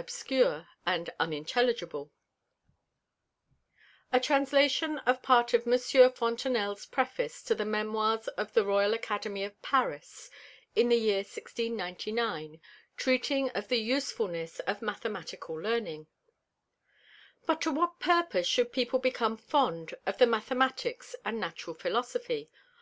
D. 0.00 0.04
F. 0.06 0.06
R. 0.46 0.66
S._ 0.86 1.18
371 1.18 2.10
_A 4.14 4.22
Translation 4.22 4.98
of 5.00 5.22
Part 5.22 5.52
of 5.52 5.66
Monsieur 5.66 6.08
Fontenelle's 6.08 6.86
Preface 6.86 7.42
to 7.42 7.54
the 7.54 7.66
Memoirs 7.66 8.26
of 8.28 8.54
the 8.54 8.64
Royal 8.64 8.94
Academy 8.94 9.44
at 9.44 9.60
Paris, 9.60 10.30
in 10.74 10.88
the 10.88 10.96
Year 10.96 11.16
1699. 11.18 12.62
treating 12.96 13.50
of 13.50 13.68
the 13.68 13.76
Usefulness 13.82 14.60
of 14.60 14.80
Mathematical 14.80 15.56
Learning._ 15.60 16.06
But 17.44 17.60
to 17.60 17.70
what 17.70 18.00
purpose 18.00 18.46
should 18.46 18.72
People 18.72 19.00
become 19.00 19.36
fond 19.36 19.92
of 20.06 20.16
the 20.16 20.24
Mathematicks 20.26 21.14
and 21.26 21.38
Natural 21.38 21.76
Philosophy. 21.76 22.50